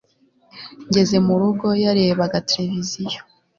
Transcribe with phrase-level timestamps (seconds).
[0.87, 3.21] Ngeze mu rugo yarebaga televiziyo